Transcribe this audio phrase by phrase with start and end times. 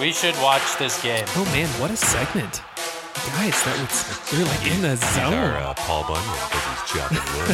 [0.00, 1.26] We should watch this game.
[1.36, 2.62] Oh man, what a segment.
[3.36, 5.34] Guys, that was we are like in the zone.
[5.34, 7.52] Our, uh, Paul Bunyan because he's chopping wood.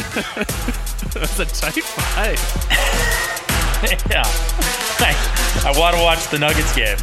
[1.11, 2.39] That's a tight five.
[4.09, 4.23] yeah.
[5.03, 5.11] I,
[5.65, 6.95] I want to watch the Nuggets game.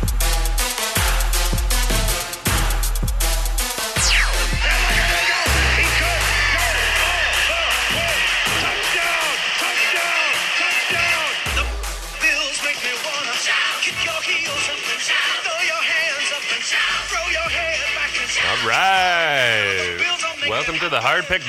[20.67, 21.43] Welcome to the Hard Pick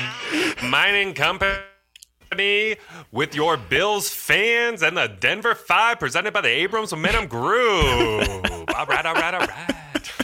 [0.62, 2.76] Mining Company
[3.10, 8.28] with your Bills fans and the Denver Five, presented by the Abrams Momentum Group.
[8.76, 10.20] all right, all right, all right.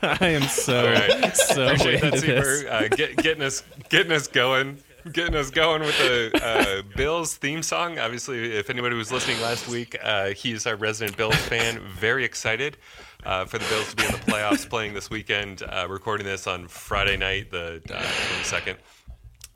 [0.00, 1.36] I am so right.
[1.36, 2.20] so Appreciate that, into.
[2.20, 2.68] Seaver.
[2.70, 4.78] Uh, get, getting us getting us going.
[5.12, 7.98] Getting us going with the uh, Bills theme song.
[7.98, 11.80] Obviously, if anybody was listening last week, uh, he is our resident Bills fan.
[11.98, 12.78] Very excited
[13.24, 15.62] uh, for the Bills to be in the playoffs playing this weekend.
[15.62, 18.76] Uh, recording this on Friday night, the uh, 22nd.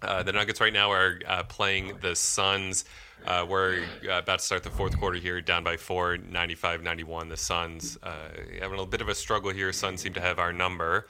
[0.01, 2.85] Uh, the Nuggets right now are uh, playing the Suns.
[3.27, 7.29] We're about to start the fourth quarter here, down by four, 95 91.
[7.29, 9.73] The Suns having a little bit of a struggle here.
[9.73, 11.07] Suns seem to have our number.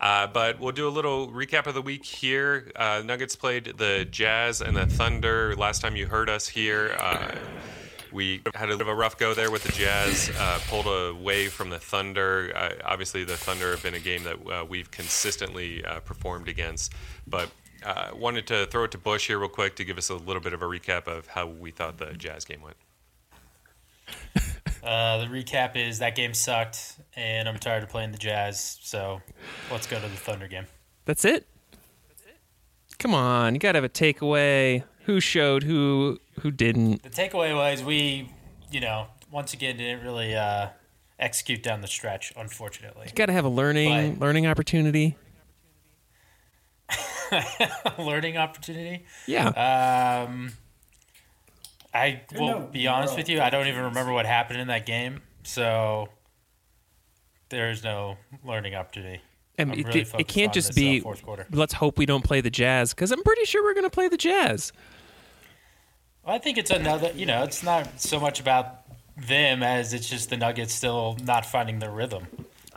[0.00, 2.70] Uh, but we'll do a little recap of the week here.
[2.76, 5.56] Uh, Nuggets played the Jazz and the Thunder.
[5.56, 7.34] Last time you heard us here, uh,
[8.12, 11.48] we had a bit of a rough go there with the Jazz, uh, pulled away
[11.48, 12.52] from the Thunder.
[12.54, 16.92] Uh, obviously, the Thunder have been a game that uh, we've consistently uh, performed against.
[17.26, 17.50] But
[17.84, 20.42] uh, wanted to throw it to Bush here real quick to give us a little
[20.42, 22.76] bit of a recap of how we thought the Jazz game went.
[24.82, 28.78] Uh, the recap is that game sucked, and I'm tired of playing the Jazz.
[28.82, 29.20] So
[29.70, 30.66] let's go to the Thunder game.
[31.04, 31.46] That's it.
[32.08, 32.36] That's it.
[32.98, 34.84] Come on, you gotta have a takeaway.
[35.08, 35.62] Who showed?
[35.62, 37.02] Who who didn't?
[37.02, 38.28] The takeaway was we,
[38.70, 40.68] you know, once again didn't really uh,
[41.18, 43.06] execute down the stretch, unfortunately.
[43.06, 45.16] You gotta have a learning But- learning opportunity.
[47.98, 49.04] Learning opportunity.
[49.26, 49.48] Yeah.
[50.28, 50.52] Um,
[51.94, 53.40] I will no be honest moral with you.
[53.40, 56.08] I don't even remember what happened in that game, so
[57.48, 59.22] there's no learning opportunity.
[59.56, 61.00] and I'm it, really it can't just this, be.
[61.00, 61.46] uh, fourth quarter.
[61.50, 64.18] Let's hope we don't play the Jazz because I'm pretty sure we're gonna play the
[64.18, 64.72] Jazz.
[66.28, 67.10] Well, I think it's another.
[67.14, 68.82] You know, it's not so much about
[69.16, 72.26] them as it's just the Nuggets still not finding their rhythm.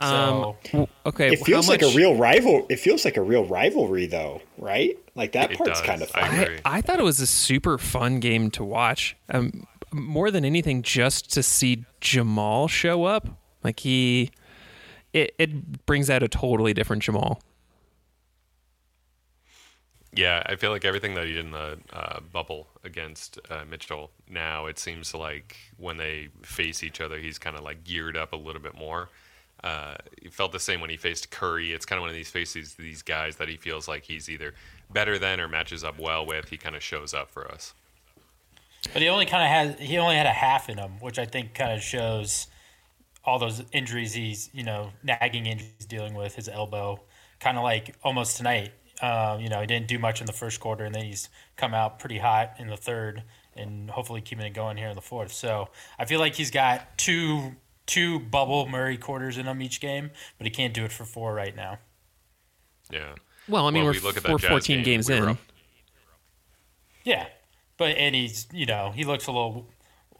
[0.00, 1.34] So Um, Okay.
[1.34, 2.66] It how feels like a real rival.
[2.70, 4.98] It feels like a real rivalry, though, right?
[5.14, 5.86] Like that It part's does.
[5.86, 6.40] kind of I fun.
[6.40, 6.60] agree.
[6.64, 9.16] I, I thought it was a super fun game to watch.
[9.28, 13.28] Um, more than anything, just to see Jamal show up.
[13.62, 14.30] Like he,
[15.12, 17.42] it, it brings out a totally different Jamal.
[20.14, 24.10] Yeah, I feel like everything that he did in the uh, bubble against uh, Mitchell.
[24.28, 28.32] Now it seems like when they face each other, he's kind of like geared up
[28.34, 29.08] a little bit more.
[29.64, 31.72] Uh, he felt the same when he faced Curry.
[31.72, 34.54] It's kind of one of these faces, these guys that he feels like he's either
[34.90, 36.48] better than or matches up well with.
[36.48, 37.72] He kind of shows up for us.
[38.92, 41.24] But he only kind of has he only had a half in him, which I
[41.24, 42.48] think kind of shows
[43.24, 47.00] all those injuries he's you know nagging injuries dealing with his elbow,
[47.38, 48.72] kind of like almost tonight.
[49.02, 51.74] Um, you know he didn't do much in the first quarter, and then he's come
[51.74, 53.24] out pretty hot in the third,
[53.56, 55.32] and hopefully keeping it going here in the fourth.
[55.32, 55.68] So
[55.98, 60.46] I feel like he's got two two bubble Murray quarters in him each game, but
[60.46, 61.78] he can't do it for four right now.
[62.90, 63.14] Yeah.
[63.48, 65.28] Well, I mean, Well, we're, we look at we're 14 game, games we were in.
[65.30, 65.38] up
[67.04, 67.26] Yeah,
[67.76, 69.66] but and he's you know he looks a little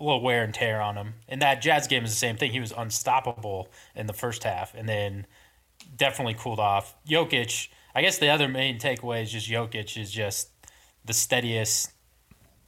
[0.00, 1.14] a little wear and tear on him.
[1.28, 2.50] And that Jazz game is the same thing.
[2.50, 5.26] He was unstoppable in the first half, and then
[5.96, 6.96] definitely cooled off.
[7.06, 7.68] Jokic.
[7.94, 10.50] I guess the other main takeaway is just Jokic is just
[11.04, 11.92] the steadiest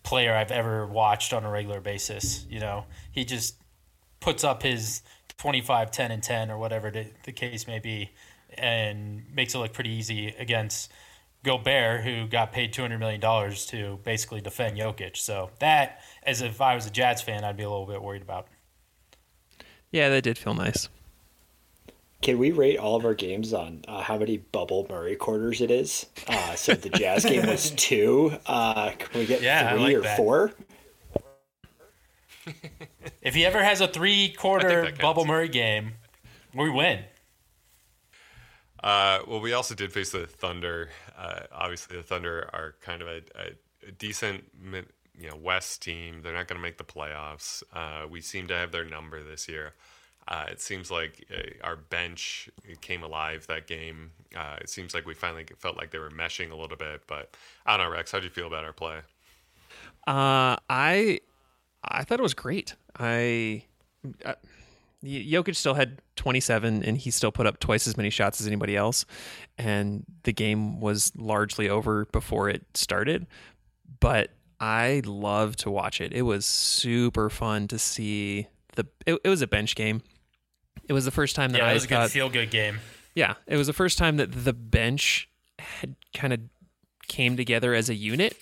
[0.02, 2.46] player I've ever watched on a regular basis.
[2.48, 3.56] You know, he just
[4.20, 5.02] puts up his
[5.38, 8.10] 25, 10, and 10, or whatever the, case may be,
[8.56, 10.92] and makes it look pretty easy against
[11.42, 15.16] Gobert, who got paid $200 million to basically defend Jokic.
[15.16, 18.22] So that, as if I was a Jazz fan, I'd be a little bit worried
[18.22, 18.46] about.
[19.90, 20.88] Yeah, that did feel nice.
[22.24, 25.70] Can we rate all of our games on uh, how many bubble Murray quarters it
[25.70, 26.06] is?
[26.26, 28.32] Uh, so the Jazz game was two.
[28.46, 30.16] Uh, can we get Yeah, three like or that.
[30.16, 30.54] four?
[33.20, 34.90] If he ever has a three quarter.
[34.98, 35.92] Bubble Murray game,
[36.54, 37.00] we win.
[38.82, 40.88] Uh, well, we also did face the Thunder.
[41.18, 44.44] Uh, obviously, the Thunder are kind of a, a, a decent,
[45.18, 46.22] you know, West team.
[46.22, 47.62] They're not going to make the playoffs.
[47.70, 49.74] Uh, we seem to have their number this year.
[50.26, 52.48] Uh, it seems like uh, our bench
[52.80, 54.10] came alive that game.
[54.34, 57.02] Uh, it seems like we finally felt like they were meshing a little bit.
[57.06, 57.36] But
[57.66, 58.10] I don't know, Rex.
[58.10, 58.98] How do you feel about our play?
[60.06, 61.20] Uh, I
[61.82, 62.74] I thought it was great.
[62.98, 63.64] I,
[64.24, 64.34] I
[65.04, 68.76] Jokic still had 27 and he still put up twice as many shots as anybody
[68.76, 69.04] else.
[69.58, 73.26] And the game was largely over before it started.
[74.00, 74.30] But
[74.60, 76.12] I love to watch it.
[76.12, 80.02] It was super fun to see the it, it was a bench game.
[80.88, 82.80] It was the first time that Yeah, I it was a good feel good game.
[83.14, 85.28] yeah, it was the first time that the bench
[85.58, 86.40] had kind of
[87.08, 88.36] came together as a unit.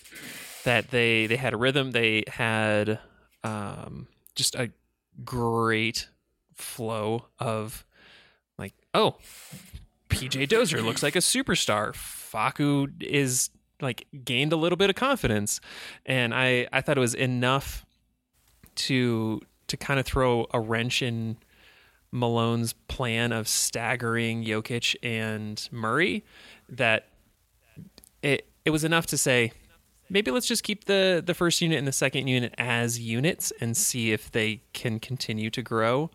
[0.64, 1.90] That they they had a rhythm.
[1.90, 2.98] They had
[3.44, 4.70] um, just a
[5.24, 6.08] great
[6.54, 7.84] flow of
[8.58, 9.16] like, oh,
[10.08, 11.92] PJ Dozier looks like a superstar.
[11.94, 13.50] Facu is
[13.80, 15.60] like gained a little bit of confidence,
[16.06, 17.84] and I I thought it was enough
[18.76, 21.36] to to kind of throw a wrench in
[22.12, 26.24] Malone's plan of staggering Jokic and Murray
[26.68, 27.08] that
[28.22, 29.52] it it was enough to say
[30.08, 33.76] maybe let's just keep the the first unit and the second unit as units and
[33.76, 36.10] see if they can continue to grow.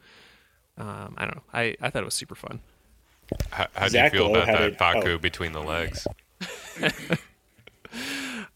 [0.78, 1.44] Um, I don't know.
[1.54, 2.60] I, I thought it was super fun.
[3.50, 5.18] How, how do you feel about that it- Facu oh.
[5.18, 6.08] between the legs?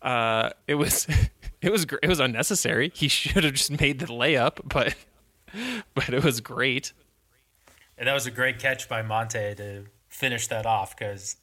[0.02, 1.08] Uh, it was
[1.62, 2.92] it was gr- it was unnecessary.
[2.96, 4.96] He should have just made the layup, but
[5.94, 6.94] but it was great.
[8.01, 11.36] And that was a great catch by Monte to finish that off because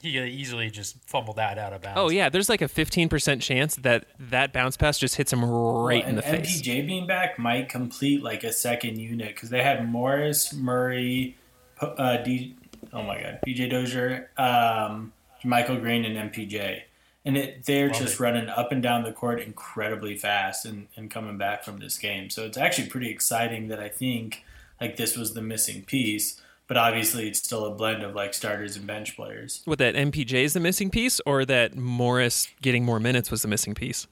[0.00, 1.96] he could easily just fumbled that out of bounds.
[1.96, 6.02] Oh yeah, there's like a 15% chance that that bounce pass just hits him right
[6.02, 6.60] in and the face.
[6.60, 11.36] MPJ being back might complete like a second unit because they had Morris, Murray,
[11.80, 12.56] uh, D,
[12.92, 15.12] oh my god, PJ Dozier, um,
[15.44, 16.80] Michael Green, and MPJ.
[17.24, 18.20] And it, they're Love just it.
[18.20, 22.28] running up and down the court incredibly fast and, and coming back from this game.
[22.28, 24.42] So it's actually pretty exciting that I think
[24.82, 26.40] like this was the missing piece.
[26.66, 29.62] But obviously, it's still a blend of like starters and bench players.
[29.64, 33.48] What that MPJ is the missing piece, or that Morris getting more minutes was the
[33.48, 34.06] missing piece?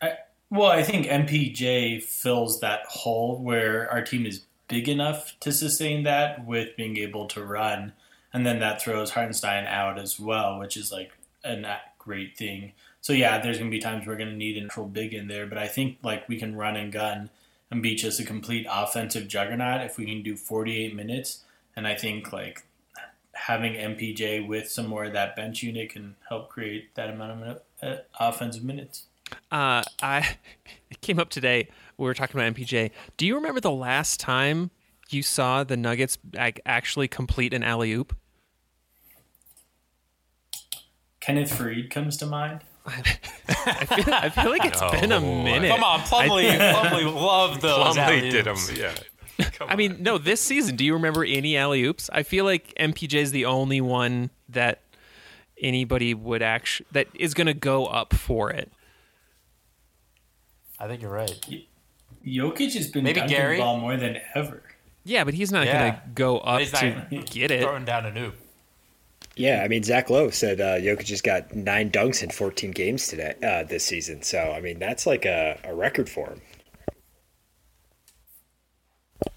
[0.00, 0.12] I,
[0.50, 6.04] well, I think MPJ fills that hole where our team is big enough to sustain
[6.04, 7.92] that with being able to run,
[8.32, 11.12] and then that throws Hartenstein out as well, which is like
[11.44, 12.72] a great thing.
[13.00, 15.58] So yeah, there's gonna be times we're gonna need a neutral big in there, but
[15.58, 17.30] I think like we can run and gun
[17.70, 21.44] and be just a complete offensive juggernaut if we can do 48 minutes.
[21.76, 22.64] And I think like
[23.32, 27.60] having MPJ with some more of that bench unit can help create that amount of
[27.82, 29.04] uh, offensive minutes.
[29.52, 30.36] Uh, I
[30.90, 31.68] it came up today.
[31.96, 32.90] We were talking about MPJ.
[33.16, 34.70] Do you remember the last time
[35.10, 38.16] you saw the Nuggets ac- actually complete an alley oop?
[41.20, 42.60] Kenneth Faried comes to mind.
[42.88, 44.90] I feel, I feel like it's oh.
[44.90, 45.70] been a minute.
[45.70, 47.96] Come on, Plumlee, Plumlee loved those.
[47.96, 48.56] Plumlee did them.
[48.56, 48.78] alley-oops.
[48.78, 48.94] Yeah.
[49.52, 52.10] Come I mean, no, this season, do you remember any alley oops?
[52.12, 54.80] I feel like MPJ is the only one that
[55.60, 58.72] anybody would actually that is going to go up for it.
[60.78, 61.38] I think you're right.
[62.26, 63.56] Jokic has been Maybe dunking Gary?
[63.56, 64.62] the ball more than ever.
[65.04, 65.80] Yeah, but he's not Yeah.
[65.80, 67.62] going to go up to not get it.
[67.62, 68.32] throwing down a noob.
[69.38, 73.06] Yeah, I mean Zach Lowe said uh, Jokic just got nine dunks in 14 games
[73.06, 74.22] today uh, this season.
[74.22, 76.40] So I mean that's like a, a record for him.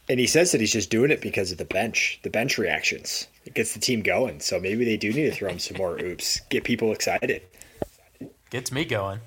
[0.09, 3.27] And he says that he's just doing it because of the bench, the bench reactions.
[3.45, 4.39] It gets the team going.
[4.39, 7.43] So maybe they do need to throw him some more oops, get people excited.
[8.49, 9.19] Gets me going.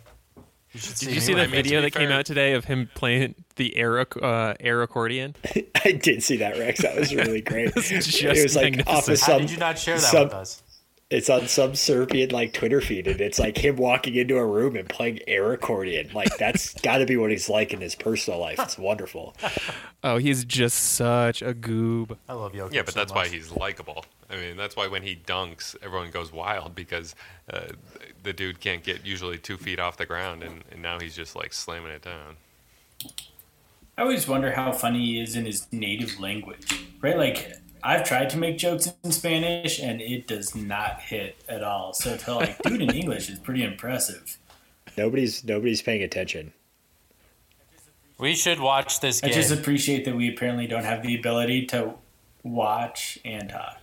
[0.72, 2.52] You should Did you see that I mean, to video be that came out today
[2.54, 5.36] of him playing the air uh, air accordion?
[5.84, 6.82] I did see that Rex.
[6.82, 7.72] That was really great.
[7.76, 9.20] It's it just was like off of magnificent.
[9.20, 9.40] How some.
[9.43, 10.62] did you not share that some- with us?
[11.14, 14.74] It's on some Serbian like Twitter feed, and it's like him walking into a room
[14.74, 16.10] and playing air accordion.
[16.12, 18.58] Like that's got to be what he's like in his personal life.
[18.58, 19.34] It's wonderful.
[20.06, 22.18] Oh, he's just such a goob.
[22.28, 22.74] I love Jokic.
[22.74, 24.04] Yeah, but so that's why he's likable.
[24.28, 27.14] I mean, that's why when he dunks, everyone goes wild because
[27.50, 27.68] uh,
[28.22, 31.34] the dude can't get usually two feet off the ground, and, and now he's just
[31.34, 32.36] like slamming it down.
[33.96, 37.16] I always wonder how funny he is in his native language, right?
[37.16, 37.54] Like
[37.84, 41.93] I've tried to make jokes in Spanish and it does not hit at all.
[41.93, 44.38] So to like do it in English is pretty impressive.
[44.96, 46.53] Nobody's nobody's paying attention.
[48.19, 49.31] We should watch this game.
[49.31, 51.94] I just appreciate that we apparently don't have the ability to
[52.43, 53.81] watch and talk.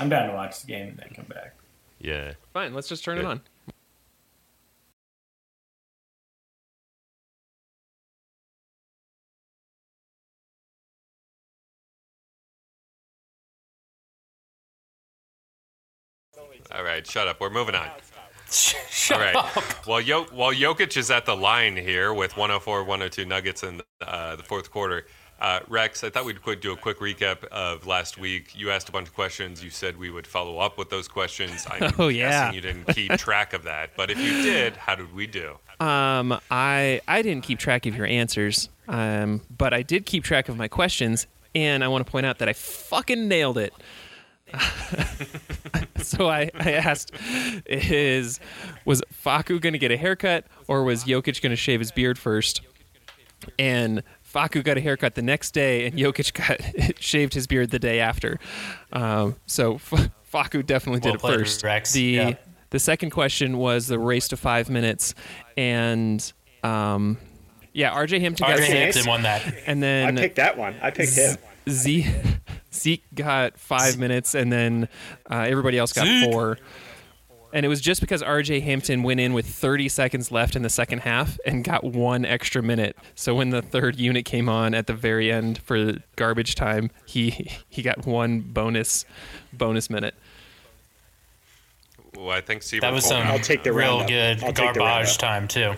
[0.00, 1.54] I'm down to watch the game and then come back.
[2.00, 2.32] Yeah.
[2.52, 3.40] Fine, let's just turn it on.
[16.72, 17.40] All right, shut up.
[17.40, 17.88] We're moving on.
[18.50, 19.34] Shut All right.
[19.34, 19.56] up.
[19.86, 20.02] While
[20.32, 25.06] while Jokic is at the line here with 104-102 Nuggets in uh, the fourth quarter,
[25.40, 28.52] uh, Rex, I thought we'd do a quick recap of last week.
[28.56, 29.64] You asked a bunch of questions.
[29.64, 31.66] You said we would follow up with those questions.
[31.68, 32.52] I'm Oh, yeah.
[32.52, 35.58] you didn't keep track of that, but if you did, how did we do?
[35.80, 38.68] Um, I I didn't keep track of your answers.
[38.86, 42.38] Um, but I did keep track of my questions, and I want to point out
[42.38, 43.72] that I fucking nailed it.
[45.98, 47.12] so I, I asked,
[47.66, 48.40] is
[48.84, 52.18] was Facu going to get a haircut, or was Jokic going to shave his beard
[52.18, 52.60] first?
[53.58, 57.78] And Facu got a haircut the next day, and Jokic got shaved his beard the
[57.78, 58.38] day after.
[58.92, 61.62] Um, so F- Facu definitely did Well it first.
[61.62, 61.92] Rex.
[61.92, 62.32] The Yeah.
[62.70, 65.14] the second question was the race to five minutes,
[65.56, 66.32] and
[66.62, 67.18] um,
[67.72, 69.54] yeah, RJ Hampton got RJ six, Hampton won that.
[69.66, 70.74] and then I then picked that one.
[70.82, 71.36] I picked him.
[71.68, 72.06] Z
[72.74, 74.88] Zeke got five minutes, and then
[75.30, 76.30] uh, everybody else got Zeke.
[76.30, 76.58] four.
[77.52, 80.68] And it was just because RJ Hampton went in with 30 seconds left in the
[80.68, 82.96] second half and got one extra minute.
[83.14, 87.48] So when the third unit came on at the very end for garbage time, he
[87.68, 89.04] he got one bonus
[89.52, 90.16] bonus minute.
[92.16, 94.08] Well, I think Steve That was some I'll take the real roundup.
[94.08, 95.74] good I'll take the garbage time too.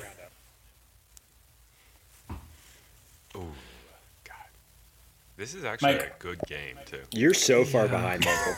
[5.36, 6.14] This is actually Mike.
[6.18, 7.00] a good game too.
[7.12, 8.54] You're so far behind, Michael.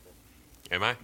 [0.70, 0.96] Am I?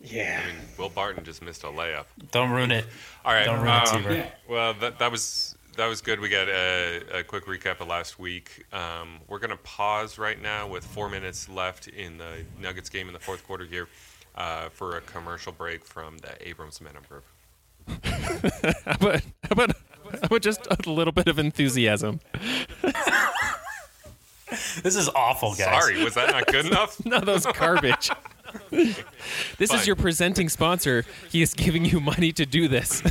[0.00, 0.40] Yeah.
[0.42, 2.04] I mean, Will Barton just missed a layup.
[2.30, 2.86] Don't ruin it.
[3.24, 3.44] All right.
[3.44, 4.14] Don't ruin it, um, Seaver.
[4.14, 4.30] Yeah.
[4.48, 6.20] Well, that, that was that was good.
[6.20, 8.64] We got a, a quick recap of last week.
[8.72, 13.12] Um, we're gonna pause right now with four minutes left in the Nuggets game in
[13.14, 13.88] the fourth quarter here
[14.36, 17.24] uh, for a commercial break from the Abrams Momentum Group.
[18.04, 19.70] How about, how about,
[20.12, 22.20] how about just a little bit of enthusiasm?
[24.82, 25.82] This is awful, guys.
[25.82, 26.96] Sorry, was that not good enough?
[27.06, 28.10] No, that was garbage.
[29.58, 31.04] this is your presenting sponsor.
[31.30, 33.02] He is giving you money to do this.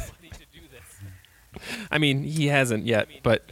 [1.91, 3.43] I mean, he hasn't yet, but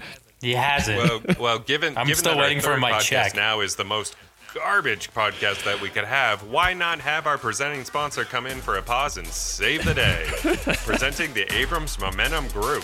[0.41, 0.97] He has it.
[0.97, 3.35] Well, well, given I'm given still that our waiting for my podcast check.
[3.35, 4.15] now is the most
[4.53, 6.43] garbage podcast that we could have.
[6.43, 10.27] Why not have our presenting sponsor come in for a pause and save the day?
[10.85, 12.83] Presenting the Abrams Momentum Group.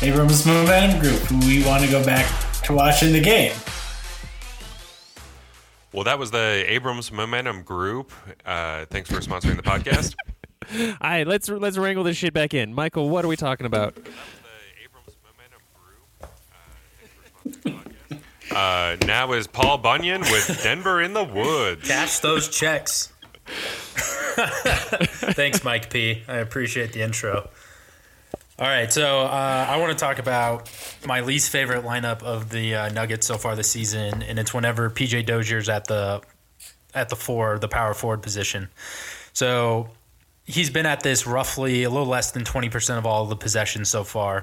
[0.00, 2.26] Abrams Momentum Group, we want to go back
[2.68, 3.56] to watching the game.
[5.92, 8.12] Well, that was the Abrams Momentum Group.
[8.44, 10.14] Uh, thanks for sponsoring the podcast.
[11.00, 12.74] all right, let's let's wrangle this shit back in.
[12.74, 13.96] Michael, what are we talking about?
[18.50, 21.86] Uh, now is Paul Bunyan with Denver in the Woods.
[21.86, 23.12] Cash those checks.
[23.46, 26.22] Thanks, Mike P.
[26.28, 27.48] I appreciate the intro.
[28.60, 30.68] All right, so uh, I want to talk about
[31.06, 34.90] my least favorite lineup of the uh, Nuggets so far this season, and it's whenever
[34.90, 36.22] PJ Dozier's at the
[36.92, 38.68] at the four, the power forward position.
[39.32, 39.90] So
[40.44, 43.90] he's been at this roughly a little less than twenty percent of all the possessions
[43.90, 44.42] so far.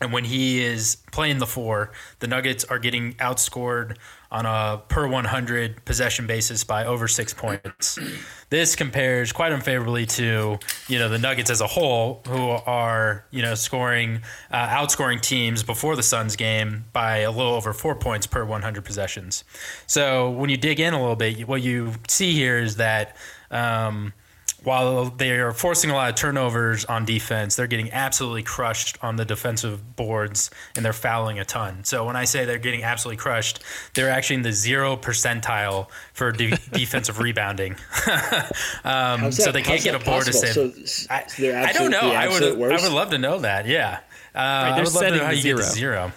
[0.00, 3.96] And when he is playing the four, the Nuggets are getting outscored
[4.32, 7.98] on a per 100 possession basis by over six points.
[8.48, 10.58] This compares quite unfavorably to
[10.88, 15.62] you know the Nuggets as a whole, who are you know scoring uh, outscoring teams
[15.62, 19.44] before the Suns game by a little over four points per 100 possessions.
[19.86, 23.16] So when you dig in a little bit, what you see here is that.
[23.50, 24.14] Um,
[24.64, 29.16] while they are forcing a lot of turnovers on defense, they're getting absolutely crushed on
[29.16, 31.84] the defensive boards and they're fouling a ton.
[31.84, 33.60] So when I say they're getting absolutely crushed,
[33.94, 37.76] they're actually in the zero percentile for de- defensive rebounding.
[38.84, 40.88] um, so they can't get a board to save.
[40.88, 41.24] So, I,
[41.68, 42.00] I don't know.
[42.00, 43.66] I would I would love to know that.
[43.66, 44.00] Yeah,
[44.34, 45.72] uh, I they're would love to setting know how the you get to zero.
[45.72, 46.12] zero.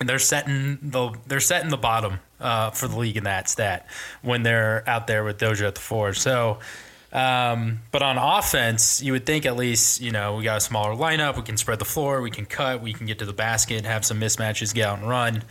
[0.00, 3.86] And they're setting the they're setting the bottom uh, for the league in that stat
[4.22, 6.14] when they're out there with Dozier at the four.
[6.14, 6.58] So,
[7.14, 10.94] um, but on offense, you would think at least you know we got a smaller
[10.94, 11.36] lineup.
[11.36, 12.20] We can spread the floor.
[12.20, 12.82] We can cut.
[12.82, 13.84] We can get to the basket.
[13.84, 14.74] Have some mismatches.
[14.74, 15.44] Get out and run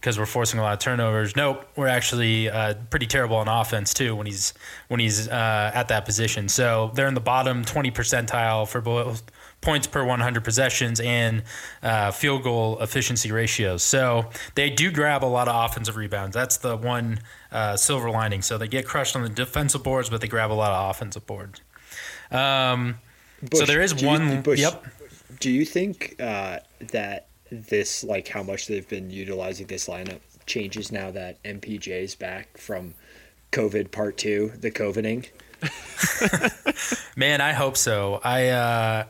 [0.00, 1.36] because we're forcing a lot of turnovers.
[1.36, 4.54] Nope, we're actually uh, pretty terrible on offense too when he's
[4.88, 6.48] when he's uh, at that position.
[6.48, 9.22] So they're in the bottom twenty percentile for both
[9.60, 11.42] points per 100 possessions and
[11.82, 13.82] uh, field goal efficiency ratios.
[13.82, 16.34] So they do grab a lot of offensive rebounds.
[16.34, 17.20] That's the one
[17.52, 18.42] uh, silver lining.
[18.42, 21.26] So they get crushed on the defensive boards, but they grab a lot of offensive
[21.26, 21.60] boards.
[22.30, 22.98] Um,
[23.52, 24.42] so there is do you- one.
[24.42, 24.84] Bush, yep.
[25.38, 26.58] Do you think uh,
[26.90, 32.14] that this, like how much they've been utilizing this lineup, changes now that MPJ is
[32.14, 32.94] back from
[33.52, 35.28] COVID part two, the COVIDing?
[37.16, 38.20] Man, I hope so.
[38.22, 39.04] I, uh,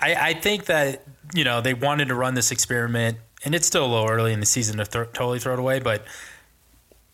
[0.00, 1.04] I I think that
[1.34, 4.40] you know they wanted to run this experiment, and it's still a little early in
[4.40, 5.80] the season to th- totally throw it away.
[5.80, 6.04] But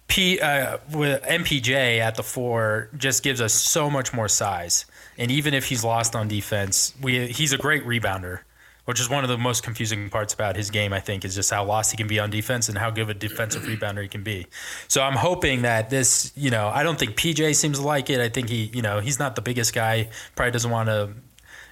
[0.08, 4.86] P uh, with MPJ at the four just gives us so much more size,
[5.18, 8.40] and even if he's lost on defense, we he's a great rebounder.
[8.86, 11.50] Which is one of the most confusing parts about his game, I think, is just
[11.50, 14.06] how lost he can be on defense and how good of a defensive rebounder he
[14.06, 14.46] can be.
[14.86, 18.20] So I'm hoping that this, you know, I don't think PJ seems to like it.
[18.20, 20.08] I think he, you know, he's not the biggest guy.
[20.36, 21.10] Probably doesn't want to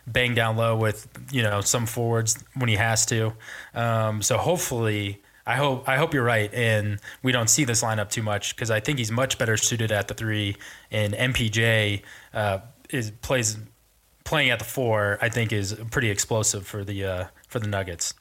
[0.07, 3.33] bang down low with you know some forwards when he has to.
[3.75, 8.11] Um, so hopefully, I hope I hope you're right, and we don't see this lineup
[8.11, 10.57] too much because I think he's much better suited at the three,
[10.91, 12.59] and MPJ uh,
[12.91, 13.57] is plays
[14.25, 15.19] playing at the four.
[15.21, 18.15] I think is pretty explosive for the uh, for the Nuggets.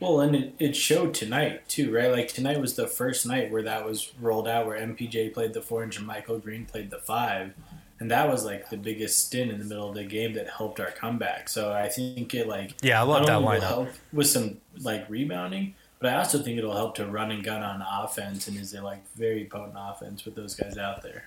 [0.00, 2.10] Well, and it, it showed tonight too, right?
[2.10, 5.60] Like tonight was the first night where that was rolled out, where MPJ played the
[5.60, 7.52] four and JaMychal Green played the five,
[8.00, 10.80] and that was like the biggest stint in the middle of the game that helped
[10.80, 11.48] our comeback.
[11.48, 15.74] So I think it like yeah, I love that lineup help with some like rebounding,
[15.98, 18.82] but I also think it'll help to run and gun on offense, and is a
[18.82, 21.24] like very potent offense with those guys out there.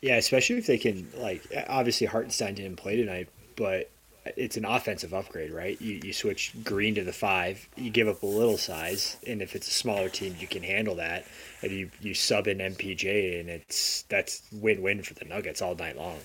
[0.00, 3.90] Yeah, especially if they can like obviously Hartenstein didn't play tonight, but
[4.24, 5.80] it's an offensive upgrade, right?
[5.80, 9.54] You, you switch Green to the five, you give up a little size, and if
[9.54, 11.24] it's a smaller team, you can handle that.
[11.62, 15.74] And you, you sub in MPJ, and it's that's win win for the Nuggets all
[15.74, 16.18] night long.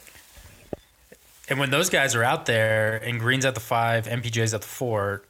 [1.48, 4.68] And when those guys are out there, and Green's at the five, MPJ's at the
[4.68, 5.24] four,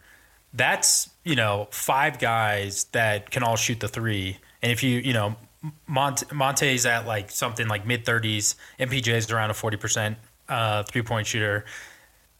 [0.54, 4.38] that's you know five guys that can all shoot the three.
[4.62, 5.36] And if you you know
[5.88, 10.18] Monte, Monte's at like something like mid thirties, MPJ's around a forty percent
[10.48, 11.66] uh, three point shooter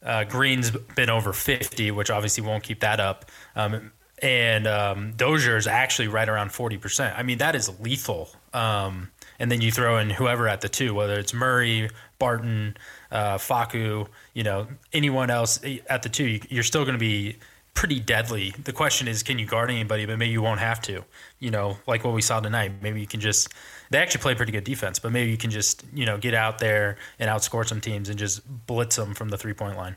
[0.06, 3.26] uh, Green's been over 50, which obviously won't keep that up.
[3.56, 7.18] Um, and um, Dozier is actually right around 40%.
[7.18, 8.30] I mean, that is lethal.
[8.54, 12.76] Um, and then you throw in whoever at the two, whether it's Murray, Barton,
[13.10, 15.60] uh, Facu, you know, anyone else
[15.90, 17.36] at the two, you're still going to be
[17.76, 18.52] pretty deadly.
[18.64, 20.06] The question is, can you guard anybody?
[20.06, 21.04] But maybe you won't have to.
[21.38, 22.72] You know, like what we saw tonight.
[22.82, 23.52] Maybe you can just.
[23.90, 26.58] They actually play pretty good defense, but maybe you can just you know get out
[26.58, 29.94] there and outscore some teams and just blitz them from the three point line.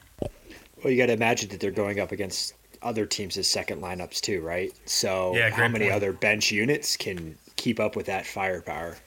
[0.83, 4.41] Well, you got to imagine that they're going up against other teams' second lineups too,
[4.41, 4.71] right?
[4.86, 5.95] So yeah, how many point.
[5.95, 8.98] other bench units can keep up with that firepower?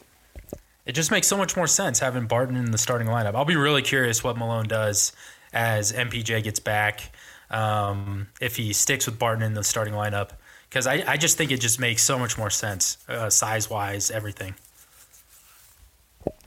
[0.84, 3.34] It just makes so much more sense having Barton in the starting lineup.
[3.36, 5.12] I'll be really curious what Malone does
[5.52, 7.12] as MPJ gets back
[7.52, 10.30] um, if he sticks with Barton in the starting lineup
[10.72, 14.10] because I, I just think it just makes so much more sense uh, size wise
[14.10, 14.54] everything.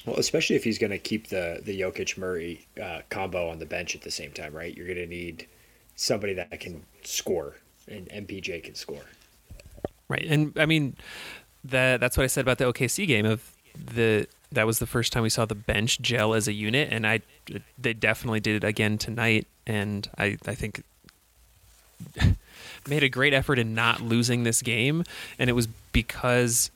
[0.05, 3.65] Well, especially if he's going to keep the the Jokic Murray uh, combo on the
[3.65, 4.75] bench at the same time, right?
[4.75, 5.47] You're going to need
[5.95, 7.55] somebody that can score,
[7.87, 9.03] and MPJ can score.
[10.07, 10.95] Right, and I mean
[11.63, 13.25] that that's what I said about the OKC game.
[13.27, 16.89] Of the that was the first time we saw the bench gel as a unit,
[16.91, 17.21] and I
[17.77, 19.47] they definitely did it again tonight.
[19.67, 20.83] And I I think
[22.87, 25.03] made a great effort in not losing this game,
[25.39, 26.71] and it was because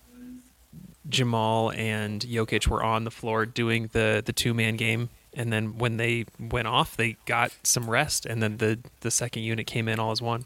[1.08, 5.78] Jamal and Jokic were on the floor doing the the two man game, and then
[5.78, 9.88] when they went off, they got some rest, and then the the second unit came
[9.88, 10.46] in all as one.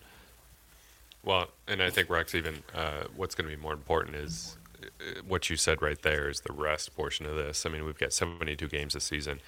[1.24, 5.22] Well, and I think Rex, even uh, what's going to be more important is uh,
[5.26, 7.66] what you said right there is the rest portion of this.
[7.66, 9.40] I mean, we've got 72 games this season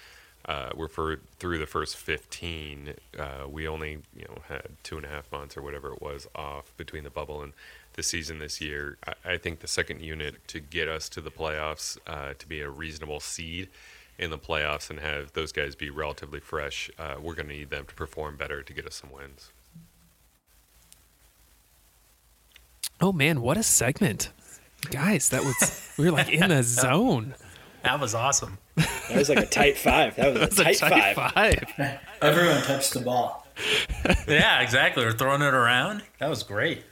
[0.47, 5.05] uh, we're for through the first 15 uh, we only you know had two and
[5.05, 7.53] a half months or whatever it was off between the bubble and
[7.93, 8.97] the season this year.
[9.07, 12.61] I, I think the second unit to get us to the playoffs uh, to be
[12.61, 13.69] a reasonable seed
[14.17, 17.69] in the playoffs and have those guys be relatively fresh uh, we're going to need
[17.69, 19.51] them to perform better to get us some wins.
[23.01, 24.29] Oh man what a segment.
[24.91, 27.33] Guys that was we were like in the zone.
[27.83, 28.59] That was awesome.
[28.75, 30.15] That was like a tight five.
[30.15, 31.73] That was, that was a, tight a, tight, five.
[31.75, 31.99] five.
[32.21, 33.47] Everyone touched the ball.
[34.27, 35.05] yeah, exactly.
[35.05, 36.03] We're throwing it around.
[36.19, 36.83] That was great.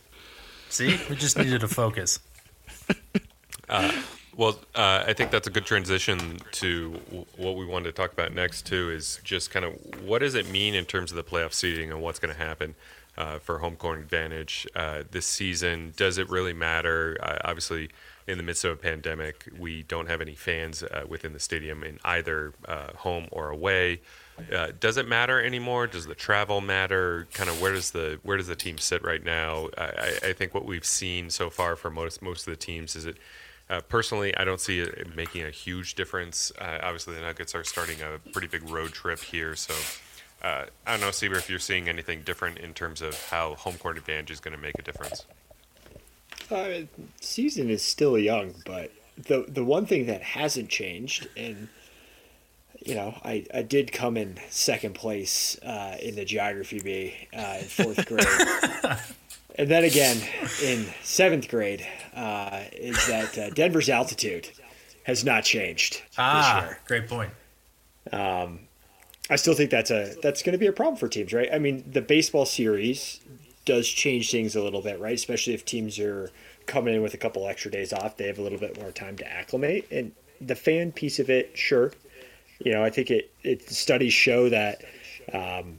[0.69, 2.19] See, we just needed to focus.
[3.69, 3.91] Uh,
[4.35, 6.91] well, uh, I think that's a good transition to
[7.37, 8.65] what we wanted to talk about next.
[8.65, 11.91] Too is just kind of what does it mean in terms of the playoff seeding
[11.91, 12.75] and what's going to happen
[13.17, 15.93] uh, for home court advantage uh, this season.
[15.95, 17.17] Does it really matter?
[17.21, 17.89] Uh, obviously
[18.27, 19.47] in the midst of a pandemic.
[19.57, 24.01] We don't have any fans uh, within the stadium in either uh, home or away.
[24.51, 25.87] Uh, does it matter anymore?
[25.87, 27.27] Does the travel matter?
[27.33, 29.69] Kind of where does the where does the team sit right now?
[29.77, 33.05] I, I think what we've seen so far for most most of the teams is
[33.05, 33.17] it.
[33.69, 36.51] Uh, personally, I don't see it making a huge difference.
[36.59, 39.73] Uh, obviously, the Nuggets are starting a pretty big road trip here, so
[40.43, 43.77] uh, I don't know, Sieber, if you're seeing anything different in terms of how home
[43.77, 45.25] court advantage is going to make a difference.
[46.51, 46.81] Uh,
[47.21, 51.69] season is still young, but the the one thing that hasn't changed, and
[52.85, 57.57] you know, I, I did come in second place uh, in the geography bee uh,
[57.59, 58.97] in fourth grade,
[59.55, 60.17] and then again
[60.61, 64.49] in seventh grade, uh, is that uh, Denver's altitude
[65.03, 66.79] has not changed ah, this year.
[66.87, 67.31] Great point.
[68.11, 68.59] Um,
[69.29, 71.49] I still think that's a that's going to be a problem for teams, right?
[71.53, 73.21] I mean, the baseball series
[73.65, 75.15] does change things a little bit, right?
[75.15, 76.31] Especially if teams are
[76.65, 79.15] coming in with a couple extra days off, they have a little bit more time
[79.17, 79.87] to acclimate.
[79.91, 81.91] And the fan piece of it, sure,
[82.59, 84.83] you know, I think it, it studies show that
[85.33, 85.77] um,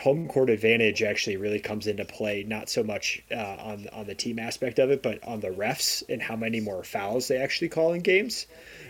[0.00, 4.14] home court advantage actually really comes into play not so much uh, on on the
[4.14, 7.68] team aspect of it, but on the refs and how many more fouls they actually
[7.68, 8.46] call in games.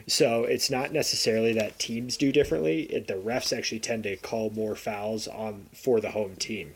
[0.07, 2.83] So it's not necessarily that teams do differently.
[2.83, 6.75] It, the refs actually tend to call more fouls on for the home team.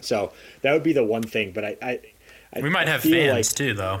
[0.00, 0.32] So
[0.62, 1.52] that would be the one thing.
[1.52, 2.00] But I, I,
[2.54, 4.00] I we might I have feel fans like too, though.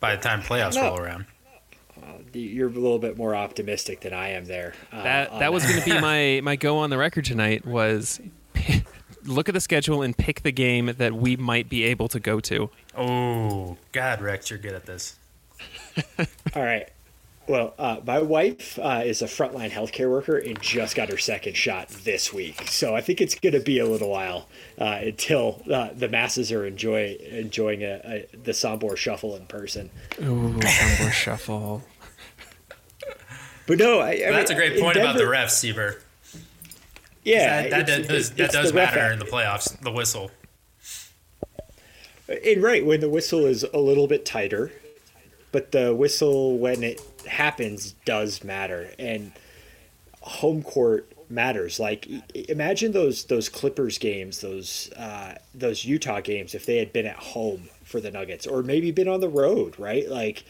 [0.00, 0.82] By the time playoffs No.
[0.90, 1.26] roll around,
[2.32, 4.74] you're a little bit more optimistic than I am there.
[4.92, 7.66] Uh, That on that was going to be my my go on the record tonight
[7.66, 8.20] was
[9.24, 12.40] look at the schedule and pick the game that we might be able to go
[12.40, 12.70] to.
[12.96, 15.16] oh God, Rex, you're good at this.
[16.54, 16.88] All right.
[17.48, 21.56] Well, uh, my wife uh, is a frontline healthcare worker and just got her second
[21.56, 22.68] shot this week.
[22.68, 26.52] So I think it's going to be a little while uh, until uh, the masses
[26.52, 29.90] are enjoy enjoying a, a, the Sombor shuffle in person.
[30.20, 31.82] Ooh, Sombor shuffle.
[33.66, 36.00] But no, I, I That's a great in point about the refs, Sieber.
[37.24, 39.78] Yeah, that, that, it's- does, it's that does the ref matter in the playoffs.
[39.80, 40.30] The whistle.
[42.28, 44.70] And right when the whistle is a little bit tighter,
[45.50, 49.32] but the whistle when it happens does matter, and
[50.20, 51.78] home court matters.
[51.80, 57.06] Like imagine those those Clippers games, those uh, those Utah games, if they had been
[57.06, 60.08] at home for the Nuggets, or maybe been on the road, right?
[60.08, 60.44] Like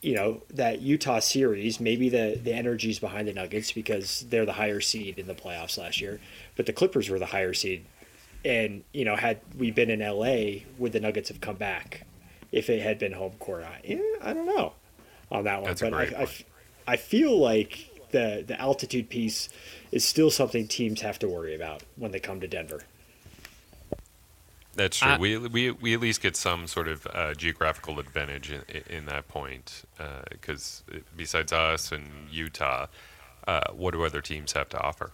[0.00, 4.54] you know that Utah series, maybe the the energy's behind the Nuggets because they're the
[4.54, 6.20] higher seed in the playoffs last year,
[6.56, 7.84] but the Clippers were the higher seed
[8.44, 12.06] and you know, had we been in LA, would the Nuggets have come back
[12.52, 13.64] if it had been home court?
[13.64, 14.72] I, yeah, I don't know
[15.30, 16.28] on that one, That's a but I, great I, point.
[16.30, 16.44] f-
[16.88, 19.48] I feel like the the altitude piece
[19.92, 22.82] is still something teams have to worry about when they come to Denver.
[24.74, 25.12] That's true.
[25.12, 29.06] I- we, we we at least get some sort of uh, geographical advantage in, in
[29.06, 29.82] that point
[30.30, 30.82] because
[31.16, 32.86] besides us and Utah,
[33.46, 35.12] uh, what do other teams have to offer?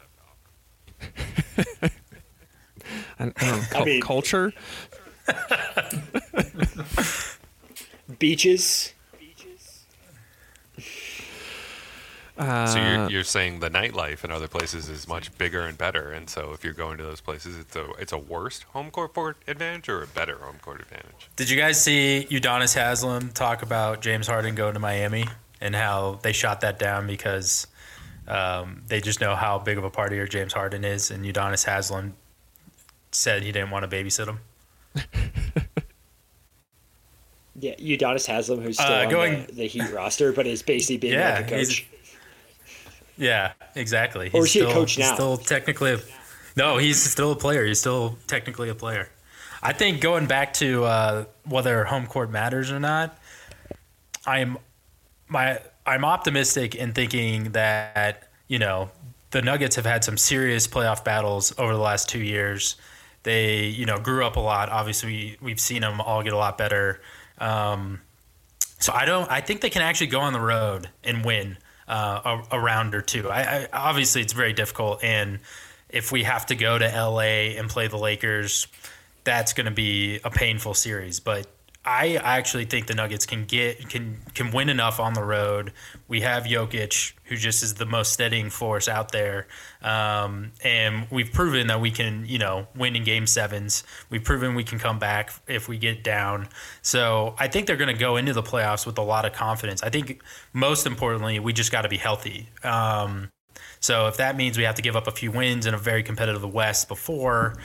[1.82, 1.90] I,
[3.18, 4.52] I don't know, cul- mean- culture.
[8.18, 8.94] Beaches,
[12.38, 16.12] Uh, So you're, you're saying the nightlife in other places is much bigger and better,
[16.12, 19.14] and so if you're going to those places, it's a it's a worse home court
[19.14, 21.30] court advantage or a better home court advantage.
[21.36, 25.24] Did you guys see Udonis Haslem talk about James Harden going to Miami
[25.62, 27.66] and how they shot that down because
[28.28, 32.12] um, they just know how big of a partier James Harden is, and Udonis Haslem
[33.12, 34.40] said he didn't want to babysit him.
[37.58, 40.98] yeah, Udonis Haslem, who's still Uh, on going- the, the Heat roster, but is basically
[40.98, 41.86] being Yeah, like a coach.
[43.16, 44.30] Yeah, exactly.
[44.32, 45.14] Or is he a coach he's now?
[45.14, 46.00] Still technically, a,
[46.56, 47.64] no, he's still a player.
[47.64, 49.08] He's still technically a player.
[49.62, 53.18] I think going back to uh, whether home court matters or not,
[54.26, 54.58] I'm
[55.28, 58.90] my I'm optimistic in thinking that you know
[59.30, 62.76] the Nuggets have had some serious playoff battles over the last two years.
[63.22, 64.68] They you know grew up a lot.
[64.68, 67.00] Obviously, we've seen them all get a lot better.
[67.38, 68.00] Um,
[68.78, 69.30] so I don't.
[69.30, 71.56] I think they can actually go on the road and win
[71.88, 73.30] uh, a, a round or two.
[73.30, 75.40] I, I obviously it's very difficult, and
[75.88, 78.66] if we have to go to LA and play the Lakers,
[79.24, 81.20] that's going to be a painful series.
[81.20, 81.46] But
[81.86, 85.72] I actually think the Nuggets can get can can win enough on the road.
[86.08, 89.46] We have Jokic, who just is the most steadying force out there,
[89.82, 93.84] um, and we've proven that we can, you know, win in Game Sevens.
[94.10, 96.48] We've proven we can come back if we get down.
[96.82, 99.80] So I think they're going to go into the playoffs with a lot of confidence.
[99.84, 100.20] I think
[100.52, 102.48] most importantly, we just got to be healthy.
[102.64, 103.30] Um,
[103.78, 106.02] so if that means we have to give up a few wins in a very
[106.02, 107.56] competitive West before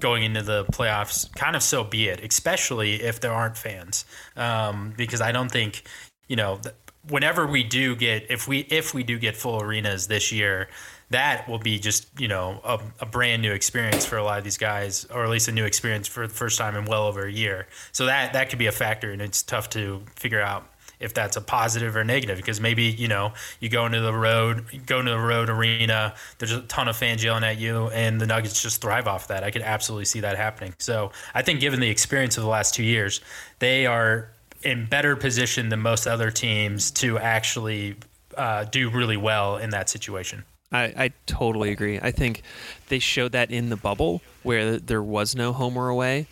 [0.00, 2.24] going into the playoffs, kind of so be it.
[2.24, 4.04] Especially if there aren't fans,
[4.36, 5.82] um, because I don't think
[6.28, 6.60] you know
[7.08, 10.68] whenever we do get if we if we do get full arenas this year.
[11.10, 14.44] That will be just you know a, a brand new experience for a lot of
[14.44, 17.26] these guys, or at least a new experience for the first time in well over
[17.26, 17.66] a year.
[17.90, 20.69] So that that could be a factor, and it's tough to figure out
[21.00, 24.64] if that's a positive or negative because maybe you know you go into the road
[24.86, 28.26] go into the road arena there's a ton of fans yelling at you and the
[28.26, 29.42] nuggets just thrive off that.
[29.42, 30.74] I could absolutely see that happening.
[30.78, 33.20] So i think given the experience of the last two years
[33.58, 34.30] they are
[34.62, 37.96] in better position than most other teams to actually
[38.36, 40.44] uh, do really well in that situation.
[40.72, 41.98] I, I totally agree.
[42.00, 42.42] I think
[42.88, 46.26] they showed that in the bubble where there was no home or away,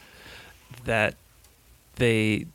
[0.85, 1.15] that
[1.97, 2.47] they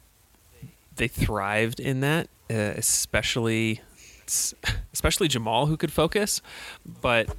[0.96, 3.82] they thrived in that, uh, especially
[4.94, 6.42] especially Jamal who could focus.
[7.02, 7.30] But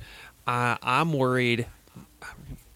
[0.46, 1.66] uh, I'm worried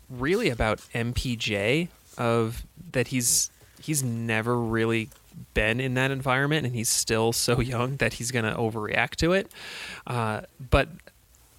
[0.09, 5.11] really about MPJ of that he's he's never really
[5.55, 9.33] been in that environment and he's still so young that he's going to overreact to
[9.33, 9.51] it.
[10.07, 10.89] Uh, but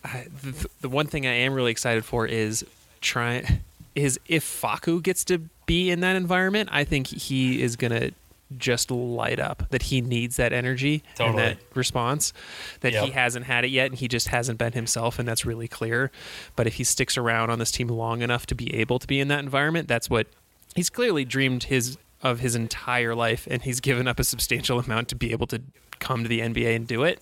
[0.03, 2.65] I, the, the one thing I am really excited for is
[3.01, 3.61] trying
[3.95, 8.11] is if Facu gets to be in that environment, I think he is gonna
[8.57, 9.63] just light up.
[9.69, 11.29] That he needs that energy Totally.
[11.29, 12.33] and that response.
[12.81, 15.67] That he hasn't had it yet, and he just hasn't been himself, and that's really
[15.67, 16.11] clear.
[16.55, 19.19] But if he sticks around on this team long enough to be able to be
[19.19, 20.27] in that environment, that's what
[20.75, 25.07] he's clearly dreamed his of his entire life, and he's given up a substantial amount
[25.09, 25.61] to be able to
[25.99, 27.21] come to the NBA and do it.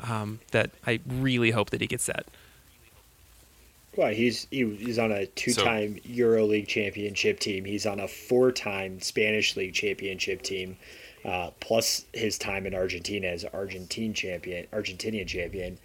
[0.00, 2.26] Um, that I really hope that he gets that.
[3.96, 7.64] Well, he's he, he's on a two-time EuroLeague championship team.
[7.64, 10.78] He's on a four-time Spanish League championship team,
[11.26, 15.78] uh, plus his time in Argentina as Argentine champion, Argentinian champion.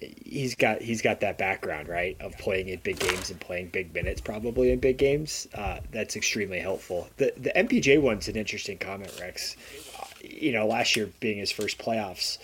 [0.00, 3.94] He's got he's got that background right of playing in big games and playing big
[3.94, 5.48] minutes, probably in big games.
[5.52, 7.08] Uh, that's extremely helpful.
[7.16, 9.56] The the MPJ one's an interesting comment, Rex.
[9.98, 12.38] Uh, you know, last year being his first playoffs,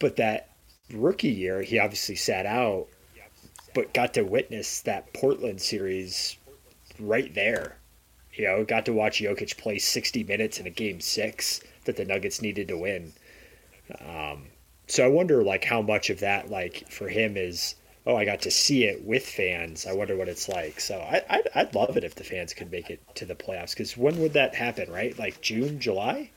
[0.00, 0.50] but that
[0.92, 2.88] rookie year he obviously sat out
[3.74, 6.36] but got to witness that Portland series
[6.98, 7.76] right there.
[8.32, 12.04] You know, got to watch Jokic play 60 minutes in a game six that the
[12.04, 13.12] Nuggets needed to win.
[14.00, 14.46] Um,
[14.86, 17.74] so I wonder, like, how much of that, like, for him is,
[18.06, 19.86] oh, I got to see it with fans.
[19.86, 20.80] I wonder what it's like.
[20.80, 23.70] So I, I'd, I'd love it if the fans could make it to the playoffs.
[23.70, 25.16] Because when would that happen, right?
[25.18, 26.30] Like June, July?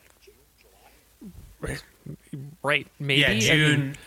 [1.60, 2.88] Right?
[3.00, 3.22] Maybe.
[3.22, 3.98] yeah, I mean, June.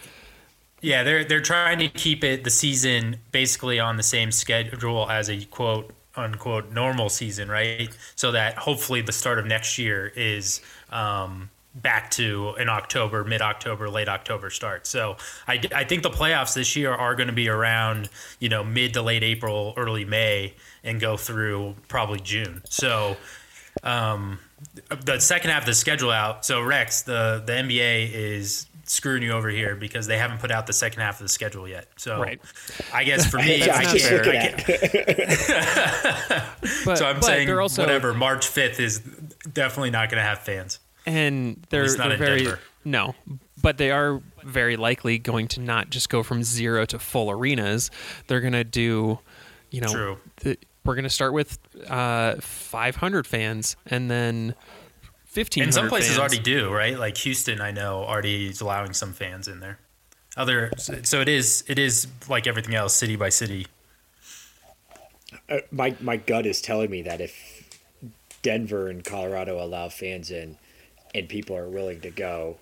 [0.80, 5.28] Yeah, they're they're trying to keep it the season basically on the same schedule as
[5.28, 7.96] a quote unquote normal season, right?
[8.16, 13.42] So that hopefully the start of next year is um, back to an October, mid
[13.42, 14.86] October, late October start.
[14.86, 15.16] So
[15.46, 18.94] I, I think the playoffs this year are going to be around you know mid
[18.94, 22.62] to late April, early May, and go through probably June.
[22.64, 23.16] So
[23.82, 24.38] um,
[25.04, 26.44] the second half of the schedule out.
[26.44, 30.66] So Rex, the the NBA is screwing you over here because they haven't put out
[30.66, 31.86] the second half of the schedule yet.
[31.96, 32.40] So Right.
[32.92, 34.12] I guess for me, I I'm can't.
[34.12, 34.80] looking I at can't
[36.84, 38.14] but, so I'm but saying also whatever.
[38.14, 39.00] March fifth is
[39.52, 40.78] definitely not going to have fans.
[41.06, 42.60] and they're, not they're in very Denver.
[42.84, 43.14] no,
[43.62, 47.90] but they are very likely going to not just go from zero to full arenas.
[48.26, 49.18] They're going to do,
[49.70, 50.18] you know, True.
[50.40, 54.54] The, we're going to start with uh, 500 fans and then
[55.30, 55.62] 15.
[55.62, 56.98] And some places already do, right?
[56.98, 59.78] Like Houston, I know already is allowing some fans in there.
[60.36, 61.64] Other, so it is.
[61.68, 63.66] It is like everything else, city by city.
[65.48, 67.80] Uh, my my gut is telling me that if
[68.42, 70.56] Denver and Colorado allow fans in,
[71.14, 72.56] and people are willing to go,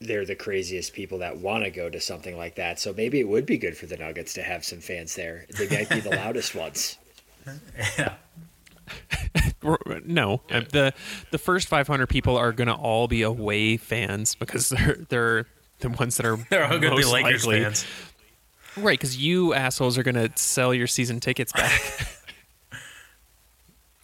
[0.00, 2.78] they're the craziest people that want to go to something like that.
[2.78, 5.46] So maybe it would be good for the Nuggets to have some fans there.
[5.56, 6.98] They might be the loudest ones.
[7.98, 8.14] Yeah.
[10.04, 10.94] No, uh, the
[11.32, 15.46] the first 500 people are going to all be away fans because they're they're
[15.80, 17.62] the ones that are They're all going to be Lakers likely.
[17.64, 17.84] fans.
[18.76, 18.98] right?
[18.98, 21.80] Because you assholes are going to sell your season tickets back.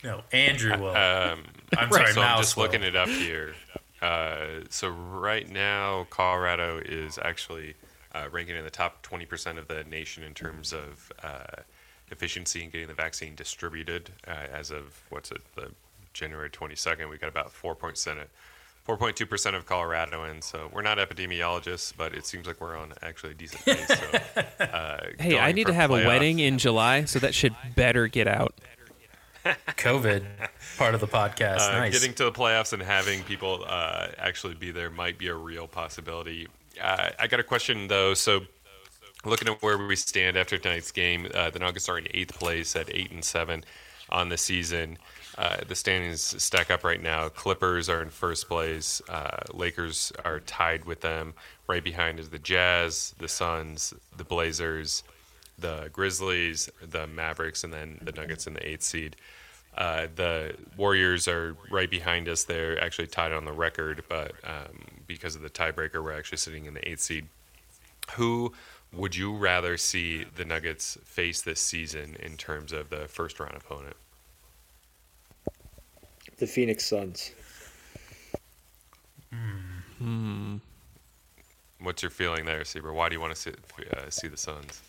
[0.05, 0.89] No, Andrew will.
[0.97, 1.45] Um,
[1.77, 2.65] I'm right, sorry, so I'm just will.
[2.65, 3.55] looking it up here.
[4.01, 7.75] Uh, so right now, Colorado is actually
[8.13, 11.63] uh, ranking in the top 20% of the nation in terms of uh,
[12.13, 14.11] efficiency in getting the vaccine distributed.
[14.27, 15.71] Uh, as of what's it, the
[16.13, 18.27] January 22nd, we got about 4.2
[18.87, 20.45] 4.2% of Coloradoans.
[20.45, 23.87] So we're not epidemiologists, but it seems like we're on actually a decent pace.
[23.87, 27.55] So, uh, hey, I need to have playoff- a wedding in July, so that should
[27.77, 28.55] better get out.
[29.45, 30.25] COVID
[30.79, 31.61] part of the podcast.
[31.61, 31.93] Uh, nice.
[31.93, 35.67] Getting to the playoffs and having people uh, actually be there might be a real
[35.67, 36.49] possibility.
[36.81, 38.15] Uh, I got a question though.
[38.15, 38.43] So,
[39.25, 42.75] looking at where we stand after tonight's game, uh, the Nuggets are in eighth place
[42.77, 43.65] at eight and seven
[44.11, 44.99] on the season.
[45.39, 47.29] Uh, the standings stack up right now.
[47.29, 49.01] Clippers are in first place.
[49.09, 51.33] Uh, Lakers are tied with them.
[51.67, 55.05] Right behind is the Jazz, the Suns, the Blazers,
[55.59, 59.17] the Grizzlies, the Mavericks, and then the Nuggets in the eighth seed.
[59.77, 62.45] Uh, the Warriors are right behind us.
[62.45, 66.67] They're actually tied on the record, but um, because of the tiebreaker, we're actually sitting
[66.67, 67.27] in the eighth seed.
[68.17, 68.53] Who
[68.93, 73.55] would you rather see the Nuggets face this season in terms of the first round
[73.57, 73.97] opponent?
[76.39, 77.33] The Phoenix Suns.
[79.99, 80.57] Hmm.
[81.81, 82.93] What's your feeling there, Sieber?
[82.95, 83.53] Why do you want to see,
[83.97, 84.83] uh, see the Suns?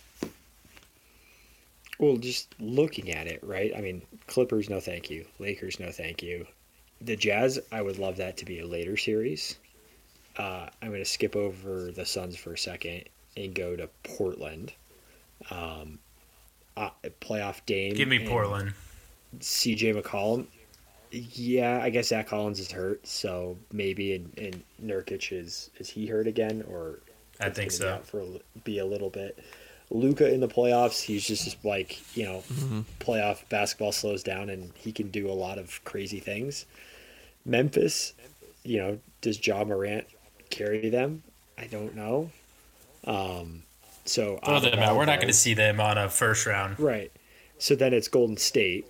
[1.99, 3.71] Well, just looking at it, right?
[3.75, 5.25] I mean, Clippers, no thank you.
[5.39, 6.45] Lakers, no thank you.
[7.01, 9.57] The Jazz, I would love that to be a later series.
[10.37, 13.03] Uh, I'm going to skip over the Suns for a second
[13.35, 14.73] and go to Portland.
[15.51, 15.99] Um,
[16.75, 16.89] uh,
[17.21, 17.93] playoff Dame.
[17.93, 18.73] Give me Portland.
[19.39, 20.47] CJ McCollum.
[21.11, 26.07] Yeah, I guess Zach Collins is hurt, so maybe and, and Nurkic is is he
[26.07, 26.99] hurt again or
[27.39, 28.09] I think gonna be so.
[28.09, 29.37] for a, be a little bit.
[29.91, 32.43] Luka in the playoffs, he's just like you know,
[32.99, 36.65] playoff basketball slows down and he can do a lot of crazy things.
[37.45, 38.13] Memphis,
[38.63, 40.07] you know, does Ja Morant
[40.49, 41.21] carry them?
[41.57, 42.31] I don't know.
[43.05, 43.63] Um,
[44.05, 44.95] so Throw out of them out.
[44.95, 46.79] We're not going to see them on a first round.
[46.79, 47.11] Right.
[47.57, 48.87] So then it's Golden State,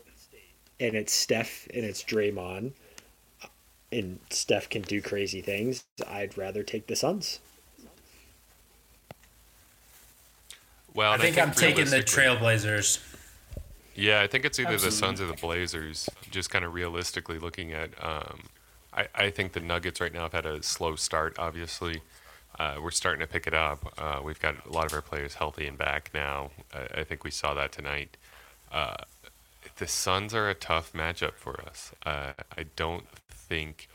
[0.80, 2.72] and it's Steph and it's Draymond,
[3.92, 5.84] and Steph can do crazy things.
[6.08, 7.40] I'd rather take the Suns.
[10.96, 13.00] Well, I and think I'm taking the Trailblazers.
[13.96, 15.00] Yeah, I think it's either the Absolutely.
[15.00, 16.10] Suns or the Blazers.
[16.32, 18.42] Just kind of realistically looking at, um,
[18.92, 21.38] I, I think the Nuggets right now have had a slow start.
[21.38, 22.02] Obviously,
[22.60, 23.94] uh, we're starting to pick it up.
[23.98, 26.52] Uh, we've got a lot of our players healthy and back now.
[26.74, 28.18] I, I think we saw that tonight.
[28.72, 28.98] Uh,
[29.78, 31.92] the Suns are a tough matchup for us.
[32.06, 33.90] Uh, I don't think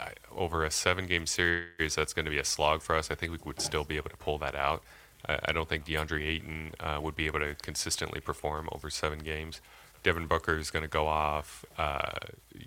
[0.00, 3.10] I, over a seven-game series that's going to be a slog for us.
[3.10, 4.82] I think we would still be able to pull that out.
[5.28, 9.20] I, I don't think DeAndre Ayton uh, would be able to consistently perform over seven
[9.20, 9.60] games.
[10.02, 11.64] Devin Booker is going to go off.
[11.78, 12.10] Uh,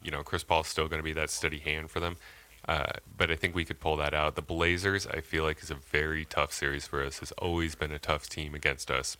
[0.01, 2.15] you know, Chris Paul's still going to be that steady hand for them.
[2.67, 4.35] Uh, but I think we could pull that out.
[4.35, 7.19] The Blazers, I feel like, is a very tough series for us.
[7.19, 9.17] Has always been a tough team against us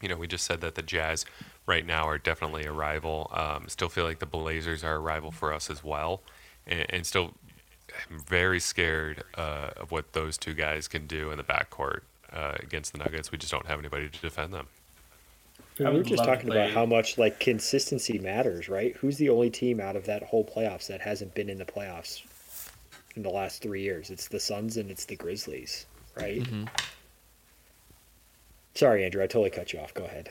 [0.00, 1.24] you know, we just said that the Jazz
[1.66, 3.30] right now are definitely a rival.
[3.34, 6.22] Um, still feel like the Blazers are a rival for us as well,
[6.66, 7.34] and, and still
[8.10, 12.00] I'm very scared uh, of what those two guys can do in the backcourt
[12.32, 13.32] uh, against the Nuggets.
[13.32, 14.68] We just don't have anybody to defend them.
[15.78, 18.94] We were just love to talking about how much like consistency matters, right?
[18.96, 22.22] Who's the only team out of that whole playoffs that hasn't been in the playoffs
[23.16, 24.10] in the last three years?
[24.10, 26.46] It's the Suns and it's the Grizzlies, right?
[28.74, 29.94] Sorry, Andrew, I totally cut you off.
[29.94, 30.30] Go ahead.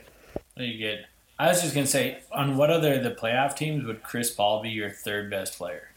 [0.57, 1.05] No, you good.
[1.37, 4.69] I was just gonna say, on what other the playoff teams would Chris Paul be
[4.69, 5.91] your third best player?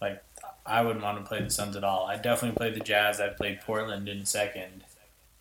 [0.00, 0.22] Like,
[0.66, 2.06] I wouldn't want to play the Suns at all.
[2.06, 3.20] I definitely play the Jazz.
[3.20, 4.84] I played Portland in second,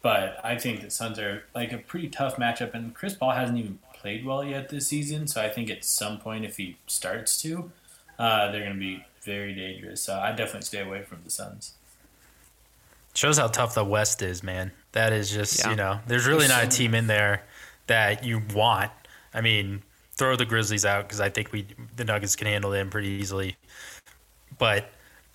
[0.02, 2.74] but I think the Suns are like a pretty tough matchup.
[2.74, 6.18] And Chris Paul hasn't even played well yet this season, so I think at some
[6.20, 7.72] point, if he starts to,
[8.18, 10.02] uh, they're gonna be very dangerous.
[10.02, 11.74] So I definitely stay away from the Suns.
[13.14, 14.72] Shows how tough the West is, man.
[14.94, 15.70] That is just, Yeah.
[15.72, 17.44] you know, there's really There's not a team in there
[17.88, 18.92] that you want.
[19.34, 19.84] I mean,
[20.16, 23.56] throw the Grizzlies out because I think we the Nuggets can handle them pretty easily.
[24.58, 24.90] But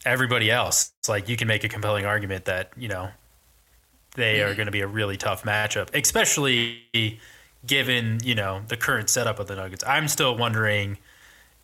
[0.05, 3.11] everybody else, it's like you can make a compelling argument that, you know,
[4.15, 7.19] they are going to be a really tough matchup, especially
[7.67, 9.85] given, you know, the current setup of the Nuggets.
[9.87, 10.99] I'm still wondering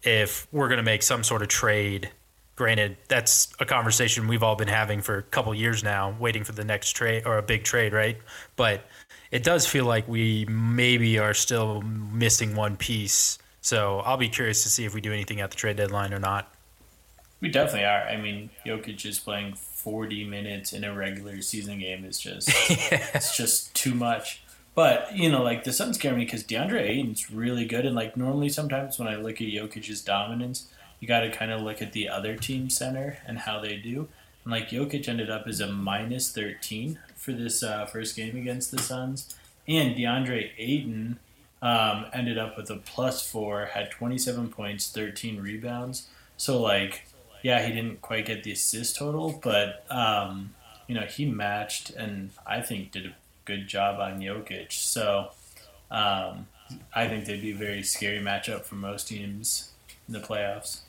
[0.02, 2.10] if we're going to make some sort of trade.
[2.58, 6.50] Granted, that's a conversation we've all been having for a couple years now, waiting for
[6.50, 8.18] the next trade or a big trade, right?
[8.56, 8.84] But
[9.30, 13.38] it does feel like we maybe are still missing one piece.
[13.60, 16.18] So I'll be curious to see if we do anything at the trade deadline or
[16.18, 16.52] not.
[17.40, 18.08] We definitely are.
[18.08, 23.36] I mean, Jokic just playing 40 minutes in a regular season game is just it's
[23.36, 24.42] just too much.
[24.74, 28.16] But you know, like the Suns scare me because DeAndre Ayton's really good, and like
[28.16, 30.66] normally sometimes when I look at Jokic's dominance,
[31.00, 34.08] you got to kind of look at the other team center and how they do.
[34.44, 38.70] And like Jokic ended up as a minus 13 for this uh, first game against
[38.70, 39.34] the Suns,
[39.66, 41.18] and DeAndre Ayton
[41.60, 46.08] um, ended up with a plus four, had 27 points, 13 rebounds.
[46.36, 47.06] So like,
[47.42, 50.54] yeah, he didn't quite get the assist total, but um,
[50.86, 54.72] you know he matched, and I think did a good job on Jokic.
[54.72, 55.30] So
[55.90, 56.46] um,
[56.94, 59.72] I think they'd be a very scary matchup for most teams
[60.06, 60.80] in the playoffs.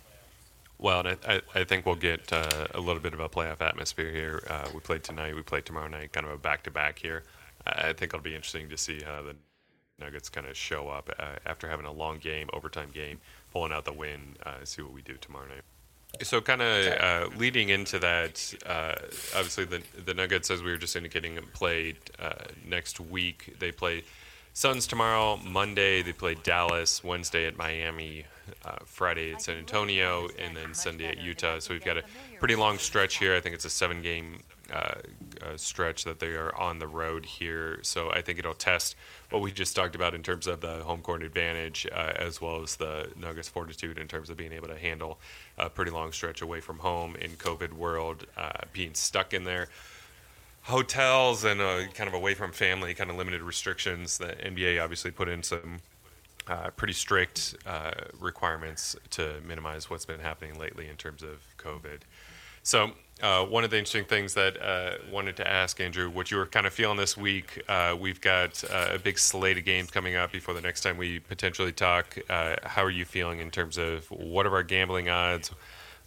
[0.80, 3.62] Well, and I, I, I think we'll get uh, a little bit of a playoff
[3.62, 4.44] atmosphere here.
[4.50, 7.24] Uh, we played tonight, we played tomorrow night, kind of a back to back here.
[7.68, 9.36] I I think it'll be interesting to see how the
[10.00, 13.20] Nuggets kind of show up uh, after having a long game, overtime game,
[13.52, 15.64] pulling out the win, uh, see what we do tomorrow night.
[16.24, 18.96] So, kind of uh, leading into that, uh,
[19.36, 23.56] obviously the the Nuggets, as we were just indicating, played uh, next week.
[23.60, 24.04] They play
[24.54, 25.38] Suns tomorrow.
[25.38, 27.04] Monday they play Dallas.
[27.04, 28.26] Wednesday at Miami.
[28.66, 31.60] Uh, Friday at San Antonio, and then Sunday at Utah.
[31.60, 32.04] So we've got a
[32.40, 33.36] pretty long stretch here.
[33.36, 34.40] I think it's a seven-game
[34.74, 37.80] uh, uh, stretch that they are on the road here.
[37.84, 38.96] So I think it'll test
[39.30, 42.62] what we just talked about in terms of the home court advantage, uh, as well
[42.62, 45.20] as the Nuggets' fortitude in terms of being able to handle
[45.58, 49.70] a pretty long stretch away from home in COVID world, uh, being stuck in there
[50.70, 54.18] hotels and uh, kind of away from family, kind of limited restrictions.
[54.18, 55.80] The NBA obviously put in some
[56.48, 62.02] uh, pretty strict uh, requirements to minimize what's been happening lately in terms of COVID.
[62.64, 62.92] So,
[63.22, 66.46] uh, one of the interesting things that uh, wanted to ask Andrew, what you were
[66.46, 67.62] kind of feeling this week.
[68.00, 71.74] We've got a big slate of games coming up before the next time we potentially
[71.74, 72.18] talk.
[72.30, 75.52] How are you feeling in terms of what are our gambling odds?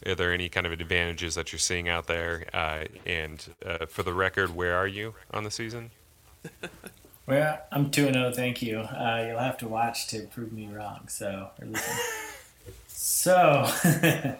[0.07, 2.47] Are there any kind of advantages that you're seeing out there?
[2.53, 5.91] Uh, and uh, for the record, where are you on the season?
[7.27, 8.81] Well, I'm 2 0, thank you.
[8.81, 11.07] Uh, you'll have to watch to prove me wrong.
[11.09, 11.97] So, or listen.
[12.89, 14.37] so, yeah,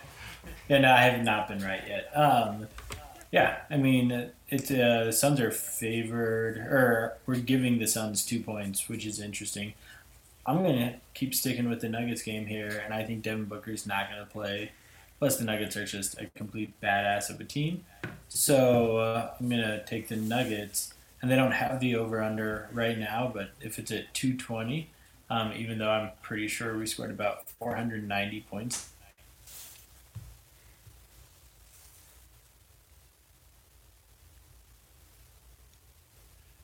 [0.69, 2.11] no, I have not been right yet.
[2.17, 2.67] Um,
[3.31, 8.41] yeah, I mean, it's uh, the Suns are favored, or we're giving the Suns two
[8.41, 9.75] points, which is interesting.
[10.45, 13.87] I'm going to keep sticking with the Nuggets game here, and I think Devin Booker's
[13.87, 14.73] not going to play.
[15.23, 17.85] Plus, the Nuggets are just a complete badass of a team.
[18.29, 22.69] So, uh, I'm going to take the Nuggets and they don't have the over under
[22.73, 24.91] right now, but if it's at 220,
[25.31, 28.89] um, even though I'm pretty sure we scored about 490 points.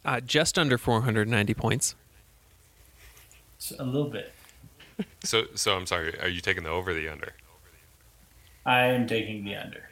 [0.04, 1.94] Uh, just under 490 points.
[3.59, 4.32] So a little bit.
[5.22, 6.18] So, so I'm sorry.
[6.20, 7.34] Are you taking the over or the under?
[8.66, 9.88] I am taking the under.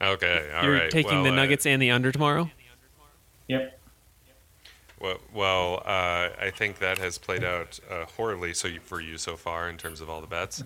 [0.00, 0.90] Okay, all You're right.
[0.90, 2.50] taking well, the uh, Nuggets and the under tomorrow?
[3.48, 3.80] Yep.
[5.00, 9.18] Well, well uh, I think that has played out uh, horribly so you, for you
[9.18, 10.62] so far in terms of all the bets.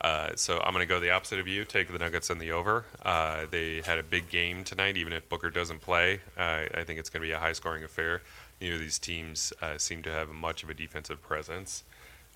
[0.00, 1.64] Uh, so I'm going to go the opposite of you.
[1.64, 2.84] Take the Nuggets and the over.
[3.04, 6.20] Uh, they had a big game tonight, even if Booker doesn't play.
[6.36, 8.22] Uh, I think it's going to be a high-scoring affair.
[8.60, 11.82] You know, these teams uh, seem to have much of a defensive presence.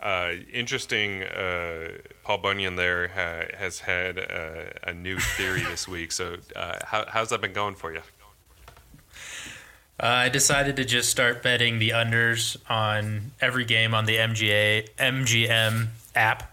[0.03, 1.23] Uh, interesting.
[1.23, 1.93] Uh,
[2.25, 6.11] Paul Bunyan there ha- has had uh, a new theory this week.
[6.11, 8.01] So, uh, how, how's that been going for you?
[10.01, 14.89] Uh, I decided to just start betting the unders on every game on the MGA
[14.99, 15.87] MGM
[16.17, 16.53] app,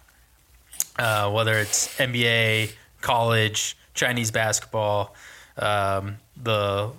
[0.99, 5.15] uh, whether it's NBA, college, Chinese basketball,
[5.57, 6.91] um, the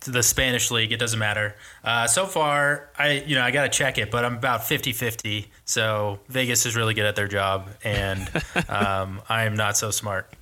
[0.00, 0.92] the Spanish league.
[0.92, 1.54] It doesn't matter.
[1.84, 5.46] Uh, so far, I you know I got to check it, but I'm about 50-50.
[5.64, 8.28] So Vegas is really good at their job, and
[8.68, 10.32] um, I am not so smart.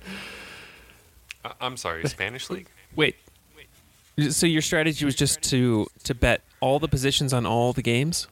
[1.43, 2.67] I- I'm sorry, Spanish league.
[2.95, 3.15] Wait.
[4.29, 8.27] So your strategy was just to to bet all the positions on all the games?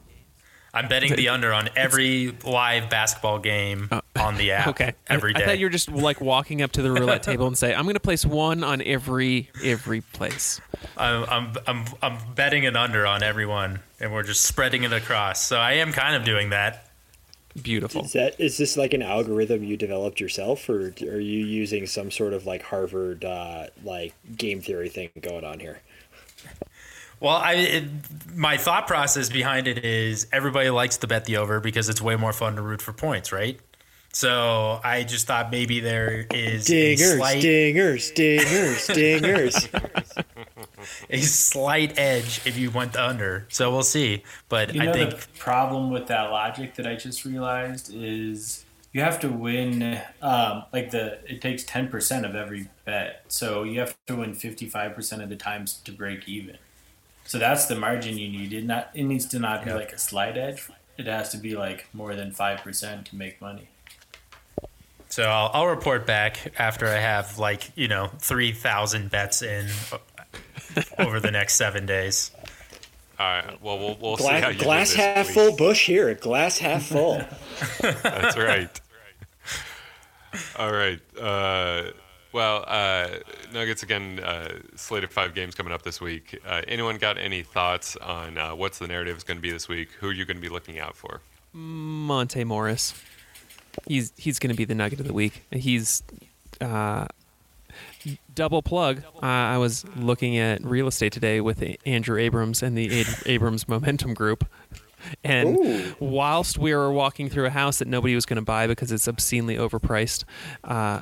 [0.73, 3.89] I'm betting the under on every live basketball game
[4.19, 4.67] on the app.
[4.77, 4.93] Okay.
[5.07, 5.39] every I.
[5.39, 7.83] I thought you were just like walking up to the roulette table and say, "I'm
[7.83, 10.59] going to place one on every every place."
[10.97, 15.41] I'm, I'm, I'm, I'm betting an under on everyone, and we're just spreading it across.
[15.43, 16.89] So I am kind of doing that.
[17.61, 18.05] Beautiful.
[18.05, 22.11] Is that is this like an algorithm you developed yourself, or are you using some
[22.11, 25.79] sort of like Harvard uh, like game theory thing going on here?
[27.19, 27.85] Well, I it,
[28.35, 32.15] my thought process behind it is everybody likes to bet the over because it's way
[32.15, 33.59] more fun to root for points, right?
[34.13, 40.25] So I just thought maybe there is a Dingers, slight, dingers, dingers, dingers.
[41.09, 43.45] a slight edge if you went under.
[43.49, 44.23] So we'll see.
[44.49, 48.65] But You know I think the problem with that logic that I just realized is
[48.91, 53.23] you have to win um, like the it takes 10% of every bet.
[53.27, 56.57] So you have to win 55% of the times to break even.
[57.27, 58.53] So that's the margin you need.
[58.53, 60.67] It not it needs to not be like a slight edge.
[60.97, 63.67] It has to be like more than 5% to make money.
[65.09, 69.67] So I'll, I'll report back after I have like you know three thousand bets in
[70.99, 72.31] over the next seven days.
[73.19, 73.61] All right.
[73.61, 75.35] Well, we'll, we'll see how Glass, do this half week.
[75.35, 76.13] full bush here.
[76.13, 77.23] Glass half full.
[77.81, 78.79] That's right.
[80.57, 80.99] All right.
[81.19, 81.91] Uh,
[82.33, 83.07] well, uh,
[83.53, 84.19] Nuggets again.
[84.19, 86.39] Uh, slated five games coming up this week.
[86.45, 89.67] Uh, anyone got any thoughts on uh, what's the narrative is going to be this
[89.67, 89.89] week?
[89.99, 91.21] Who are you going to be looking out for?
[91.53, 92.93] Monte Morris.
[93.87, 95.43] He's he's going to be the nugget of the week.
[95.51, 96.03] He's
[96.61, 97.07] uh,
[98.33, 99.03] double plug.
[99.15, 103.67] Uh, I was looking at real estate today with Andrew Abrams and the Ad- Abrams
[103.67, 104.47] Momentum Group.
[105.23, 105.95] And Ooh.
[105.99, 109.07] whilst we were walking through a house that nobody was going to buy because it's
[109.07, 110.23] obscenely overpriced,
[110.63, 111.01] uh,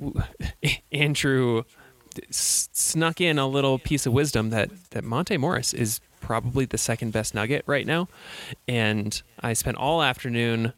[0.92, 1.62] Andrew
[2.30, 7.12] snuck in a little piece of wisdom that, that Monte Morris is probably the second
[7.12, 8.08] best nugget right now.
[8.68, 10.72] And I spent all afternoon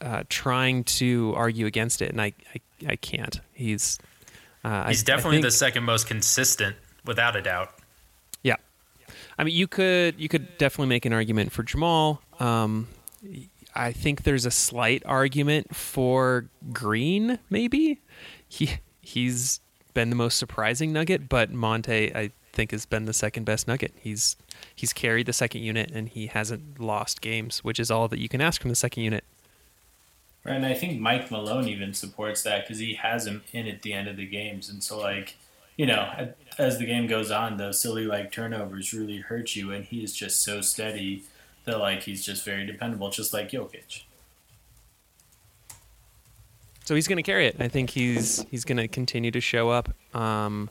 [0.00, 2.60] uh, trying to argue against it, and I, I,
[2.92, 3.38] I can't.
[3.52, 3.98] He's
[4.64, 7.74] uh, He's I- I definitely think- the second most consistent, without a doubt.
[8.42, 8.56] yeah.
[9.38, 12.22] I mean, you could you could definitely make an argument for Jamal.
[12.40, 12.88] Um,
[13.74, 17.38] I think there's a slight argument for Green.
[17.50, 18.00] Maybe
[18.48, 19.60] he he's
[19.94, 23.94] been the most surprising Nugget, but Monte I think has been the second best Nugget.
[24.00, 24.36] He's
[24.74, 28.28] he's carried the second unit and he hasn't lost games, which is all that you
[28.28, 29.24] can ask from the second unit.
[30.44, 33.92] And I think Mike Malone even supports that because he has him in at the
[33.92, 35.36] end of the games, and so like,
[35.76, 39.84] you know, as the game goes on, those silly like turnovers really hurt you, and
[39.84, 41.24] he is just so steady
[41.64, 44.02] that like he's just very dependable, just like Jokic.
[46.88, 47.56] So he's going to carry it.
[47.60, 49.90] I think he's he's going to continue to show up.
[50.16, 50.70] Um,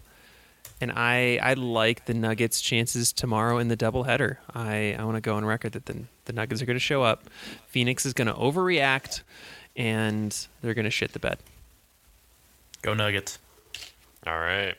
[0.81, 4.37] and I I like the Nuggets' chances tomorrow in the doubleheader.
[4.51, 7.03] I I want to go on record that the the Nuggets are going to show
[7.03, 7.29] up.
[7.67, 9.21] Phoenix is going to overreact,
[9.75, 11.37] and they're going to shit the bed.
[12.81, 13.37] Go Nuggets.
[14.25, 14.73] All right.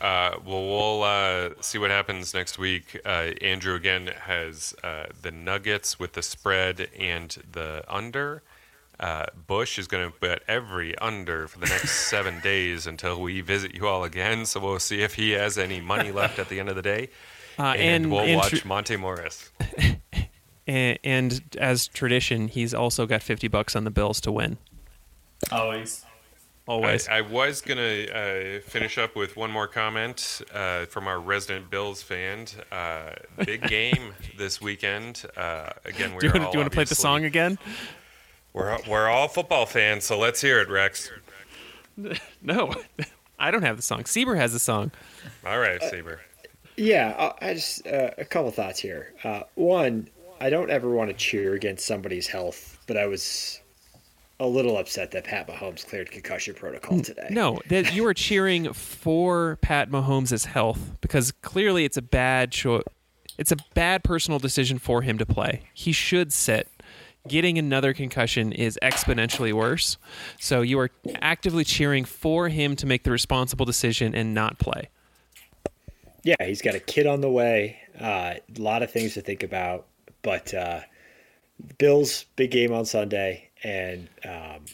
[0.00, 2.98] Uh, well, we'll uh, see what happens next week.
[3.04, 8.42] Uh, Andrew again has uh, the Nuggets with the spread and the under.
[8.98, 13.40] Uh, Bush is going to bet every under for the next seven days until we
[13.40, 14.46] visit you all again.
[14.46, 17.08] So we'll see if he has any money left at the end of the day.
[17.58, 19.50] Uh, and, and we'll and watch tr- Monte Morris.
[20.66, 24.58] and, and as tradition, he's also got fifty bucks on the Bills to win.
[25.50, 26.04] Always.
[26.68, 27.08] Always.
[27.08, 31.20] I, I was going to uh, finish up with one more comment uh, from our
[31.20, 32.46] resident Bills fan.
[32.72, 33.12] Uh,
[33.44, 35.24] big game this weekend.
[35.36, 37.56] Uh, again, we're do you want to play the song again?
[38.56, 41.10] We're, all- we're all football fans, so let's hear it, Rex.
[42.42, 42.72] No,
[43.38, 44.02] I don't have the song.
[44.04, 44.90] Sieber has the song.
[45.46, 46.20] All right, Saber.
[46.76, 49.14] Yeah, I I just uh, a couple thoughts here.
[49.24, 53.60] Uh, one, I don't ever want to cheer against somebody's health, but I was
[54.40, 57.28] a little upset that Pat Mahomes cleared concussion protocol today.
[57.30, 62.82] No, that you are cheering for Pat Mahomes' health because clearly it's a bad cho-
[63.38, 65.62] It's a bad personal decision for him to play.
[65.72, 66.68] He should sit.
[67.28, 69.98] Getting another concussion is exponentially worse.
[70.38, 74.88] So you are actively cheering for him to make the responsible decision and not play.
[76.22, 77.78] Yeah, he's got a kid on the way.
[78.00, 79.86] Uh, a lot of things to think about,
[80.22, 80.80] but uh,
[81.78, 84.64] Bills big game on Sunday, and um,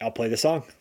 [0.00, 0.64] I'll play the song.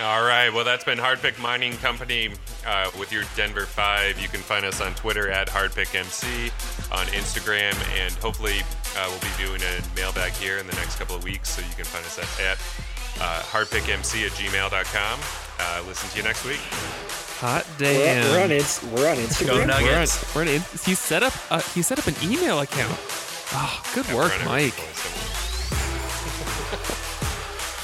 [0.00, 0.48] All right.
[0.50, 2.30] Well, that's been Hardpick Mining Company
[2.66, 4.18] uh, with your Denver Five.
[4.20, 6.48] You can find us on Twitter at HardpickMC,
[6.92, 8.60] on Instagram, and hopefully
[8.96, 11.50] uh, we'll be doing a mailbag here in the next couple of weeks.
[11.50, 12.58] So you can find us at, at
[13.20, 15.20] uh, hardpickmc at gmail.com.
[15.60, 16.60] Uh, listen to you next week.
[17.40, 18.30] Hot We're, damn.
[18.32, 19.46] we're on Inst- we're on Instagram.
[19.46, 20.34] Go We're on, Nuggets.
[20.34, 21.34] we're on, he set up.
[21.50, 22.98] Uh, he set up an email account.
[23.54, 24.72] Oh, good work, Mike.
[24.72, 25.18] for us.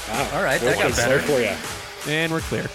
[0.09, 0.29] Wow.
[0.39, 1.19] All right, that got better.
[1.19, 1.53] for you.
[2.07, 2.69] And we're clear.